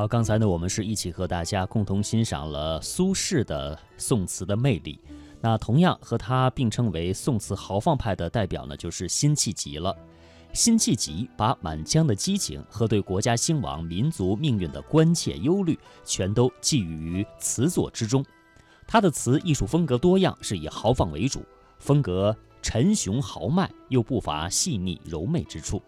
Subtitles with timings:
[0.00, 4.98] 好，刚才呢，我们是一起和大家共同欣赏了苏轼的宋词的魅力。
[5.42, 9.94] 那同样和他并称为宋词豪放派的代表呢，就是辛弃疾了。
[10.54, 18.24] 辛弃疾把《满江》的激情和对国家兴亡、民族命运的关切忧虑，全都寄予于词作之中。
[18.86, 21.44] 他的词艺术风格多样，是以豪放为主，
[21.78, 25.82] 风格沉雄豪迈，又不乏细腻柔媚之处。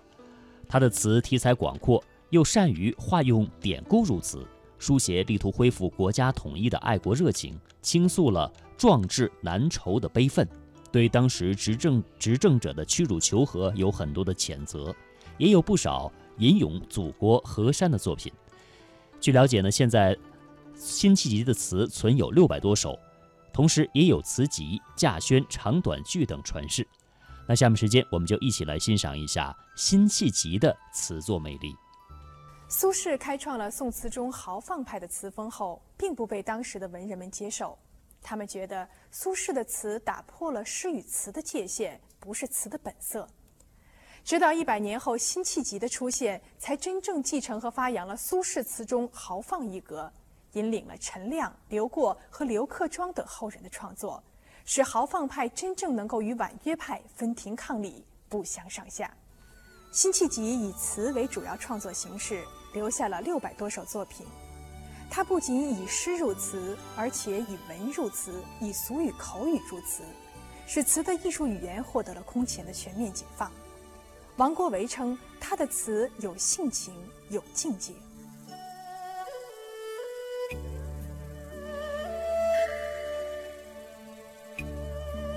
[0.68, 4.46] 他的词题材广阔，又善于化用典故入词，
[4.78, 10.48] 书写力图恢复国家统一的爱国热情，倾诉了壮志难酬的悲愤。
[10.90, 14.96] 对当时执政执政者的屈辱求和有很多的谴责，
[15.36, 18.32] 也有不少吟咏祖国河山的作品。
[19.20, 20.16] 据了解呢，现在
[20.74, 22.98] 辛弃疾的词存有六百多首，
[23.52, 26.88] 同时也有词集、稼轩、长短句等传世。
[27.46, 31.74] 那下面时间，我们就一起来欣赏一下辛弃疾的词作魅力。
[32.72, 37.78] 苏轼开创了宋词中豪放派的词风后，并不被当时的文人们接受。
[38.22, 43.28] 他们觉得苏轼的词打破了诗与词的界限，不是词的本色。
[44.24, 50.10] 直到一百年后，辛弃疾的出现，才真正继承和发扬了苏轼词中豪放一格，
[50.54, 54.24] 引领了陈亮、刘过和刘克庄等后人的创作，
[54.64, 59.14] 使豪放派真正能够与婉约派分庭抗礼，不相上下。
[59.92, 64.26] 辛弃疾以词为主要创作形式，留下了六百多首作品。
[65.10, 70.02] 他不仅以诗入词，而且以文入词，以俗语口语入词，
[70.66, 73.52] 使词的艺术语言获得了空前的全面解放。
[74.36, 76.94] 王国维称他的词有性情，
[77.28, 77.92] 有境界。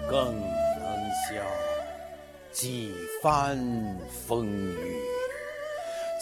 [0.09, 1.43] 更能笑，
[2.53, 3.57] 几番
[4.25, 5.01] 风雨，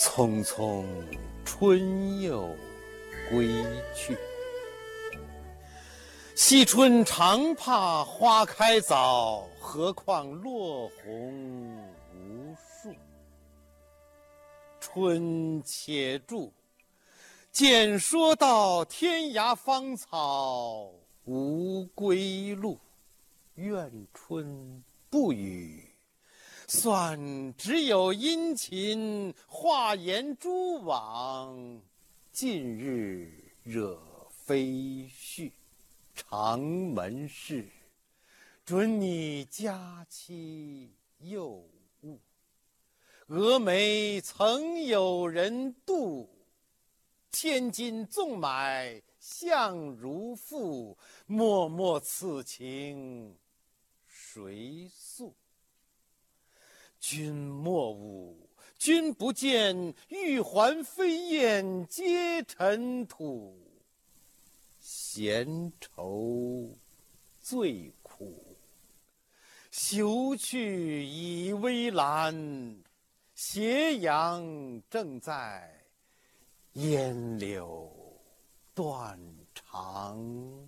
[0.03, 0.85] 匆匆
[1.45, 2.53] 春又。
[3.29, 3.47] 归
[3.95, 4.17] 去，
[6.35, 11.77] 惜春常怕花开早，何况落红
[12.13, 12.93] 无数。
[14.81, 16.51] 春且住，
[17.49, 20.91] 见说到天涯芳草
[21.23, 22.77] 无归路。
[23.55, 25.92] 愿春不语，
[26.75, 31.79] 算只有殷勤画檐蛛网。
[32.31, 34.01] 近日惹
[34.31, 35.51] 飞絮，
[36.15, 37.69] 长门事，
[38.65, 40.89] 准你佳期
[41.19, 41.63] 又
[42.01, 42.19] 误。
[43.27, 46.27] 蛾眉曾有人妒，
[47.31, 50.97] 千金纵买相如赋。
[51.27, 53.37] 脉脉此情
[54.07, 55.35] 谁诉？
[57.13, 58.35] 君莫误。
[58.79, 63.55] 君不见，玉环飞燕皆尘土。
[64.79, 66.75] 闲愁
[67.39, 68.57] 最苦，
[69.69, 72.81] 休去倚微澜。
[73.35, 75.85] 斜阳正在，
[76.73, 77.95] 烟柳
[78.73, 79.19] 断
[79.53, 80.67] 肠。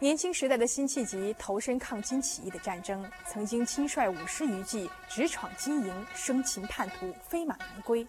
[0.00, 8.06] 年轻时代的辛弃疾投身抗金起义的战争，曾经亲率五十余骑直闯金营，生擒叛徒，飞马南归，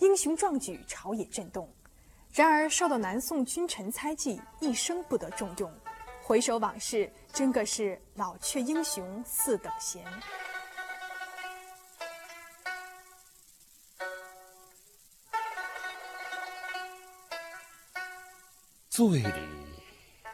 [0.00, 1.72] 英雄壮举，朝野震动。
[2.32, 5.72] 然而受到南宋君臣猜忌，一生不得重用。
[6.20, 10.04] 回首往事，真个是老却英雄似等闲。
[18.90, 19.32] 醉里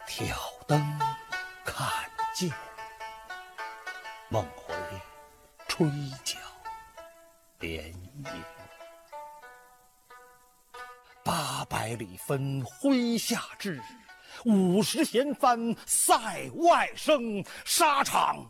[0.07, 0.54] 挑。
[0.67, 0.81] 灯
[1.63, 1.87] 看
[2.33, 2.49] 剑，
[4.29, 4.73] 梦回
[5.67, 5.87] 吹
[6.23, 6.39] 角
[7.59, 8.25] 连营。
[11.23, 13.79] 八百里分麾下炙，
[14.45, 17.45] 五十弦翻塞外声。
[17.63, 18.43] 沙场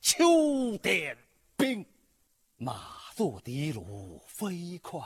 [0.00, 1.16] 秋点
[1.56, 1.86] 兵，
[2.56, 2.74] 马
[3.14, 5.00] 作的卢飞快，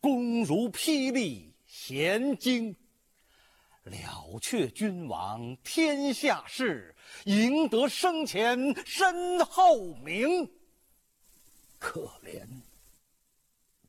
[0.00, 2.74] 弓如霹雳弦惊。
[3.88, 6.94] 了却君王天下事，
[7.24, 10.50] 赢得生前身后名。
[11.78, 12.46] 可怜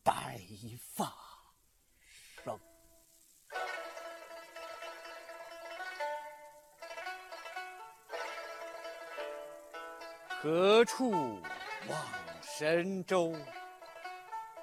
[0.03, 0.39] 白
[0.93, 1.13] 发
[2.43, 2.59] 生，
[10.41, 11.11] 何处
[11.89, 11.97] 望
[12.41, 13.35] 神州？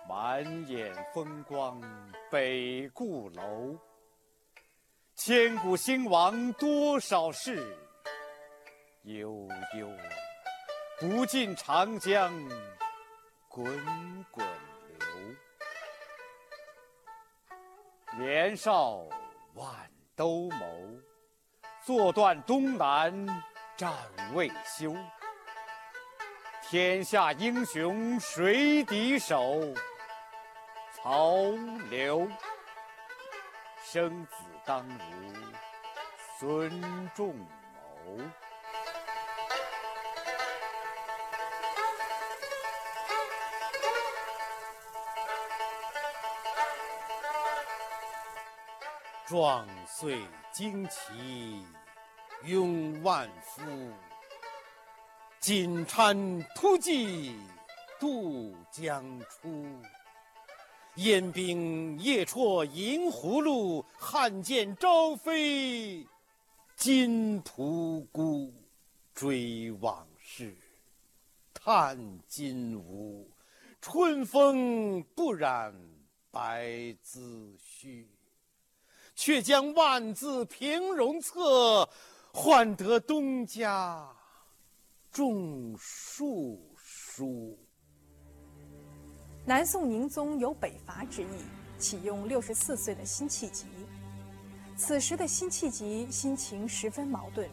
[0.08, 1.82] 满眼风光
[2.30, 3.76] 北固楼。
[5.26, 7.76] 千古兴亡多少事，
[9.02, 9.90] 悠悠
[11.00, 12.32] 不尽长江
[13.48, 14.46] 滚滚
[14.86, 15.04] 流。
[18.16, 18.98] 年少
[19.54, 21.02] 万兜鍪，
[21.84, 23.26] 坐断东南
[23.76, 23.92] 战
[24.32, 24.94] 未休。
[26.62, 29.60] 天下英雄谁敌手？
[30.92, 31.34] 曹
[31.90, 32.30] 刘。
[33.82, 35.32] 生子当如
[36.40, 38.20] 孙仲谋。
[49.24, 50.20] 壮岁
[50.52, 51.64] 旌旗
[52.42, 53.62] 拥万夫，
[55.38, 57.38] 锦衫突骑
[58.00, 59.80] 渡江出。
[60.96, 66.06] 燕兵夜戳银葫芦，汉剑朝飞
[66.76, 68.52] 金仆姑。
[69.14, 70.54] 追往事，
[71.54, 71.98] 叹
[72.28, 73.30] 今无
[73.80, 75.74] 春风不染
[76.30, 78.06] 白丝须。
[79.14, 81.88] 却将万字平戎策，
[82.30, 84.06] 换得东家
[85.10, 87.58] 种树书。
[89.48, 91.26] 南宋宁宗有北伐之意，
[91.78, 93.64] 启用六十四岁的辛弃疾。
[94.76, 97.48] 此时的辛弃疾心情十分矛盾，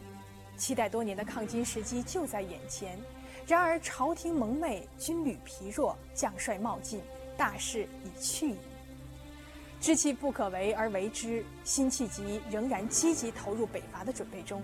[0.56, 2.98] 期待多年的抗金时机就在眼前，
[3.46, 7.00] 然而朝廷蒙昧，军旅疲弱，将帅冒进，
[7.36, 8.56] 大势已去矣。
[9.80, 14.60] 知其不可为而为之，辛弃疾仍然积极投入北伐的准备中。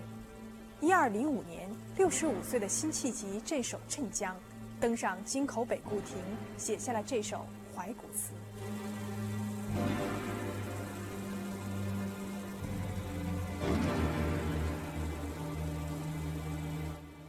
[0.81, 4.35] 一二零五年，六十五岁的辛弃疾镇守镇江，
[4.81, 6.17] 登上京口北固亭，
[6.57, 7.45] 写下了这首
[7.75, 8.33] 怀古词。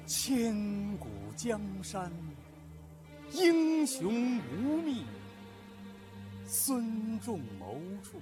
[0.06, 2.10] 千古江山，
[3.32, 5.04] 英雄无觅。
[6.46, 8.18] 孙仲谋处，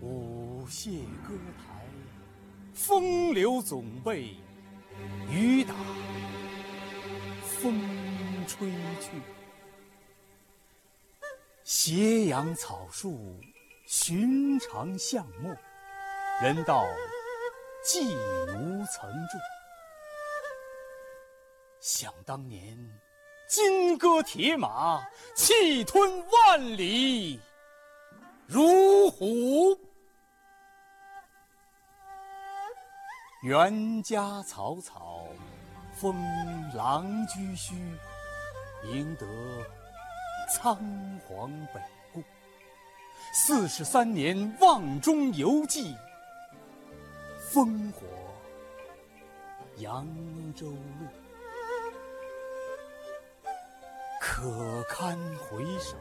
[0.00, 1.84] 舞榭歌台，
[2.74, 4.36] 风流总被
[5.28, 5.74] 雨打
[7.62, 7.78] 风
[8.46, 8.70] 吹
[9.00, 9.10] 去。
[11.62, 13.38] 斜阳草树，
[13.86, 15.54] 寻常巷陌，
[16.42, 16.84] 人道
[17.84, 19.38] 寄无曾住。
[21.80, 22.76] 想当年。
[23.48, 25.02] 金戈铁马，
[25.34, 27.40] 气吞万里
[28.46, 29.76] 如虎。
[33.42, 35.09] 袁家草草，
[36.00, 36.16] 封
[36.72, 37.74] 狼居胥，
[38.84, 39.26] 赢得
[40.50, 40.76] 仓
[41.28, 41.80] 皇北
[42.10, 42.22] 顾。
[43.34, 45.94] 四十三年，望中犹记，
[47.52, 48.00] 烽火
[49.76, 50.08] 扬
[50.54, 51.06] 州路。
[54.18, 55.98] 可堪回首，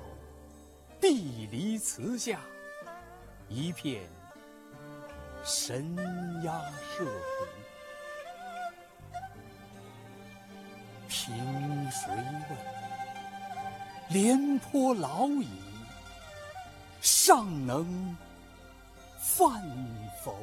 [1.01, 2.39] 碧离词下，
[3.49, 4.07] 一片
[5.43, 5.93] 神
[6.45, 6.57] 鸦
[6.95, 7.58] 社鼓。
[11.25, 12.09] 凭谁
[12.49, 12.57] 问？
[14.07, 15.49] 廉颇老矣，
[17.01, 18.15] 尚能
[19.19, 19.61] 饭
[20.23, 20.33] 否？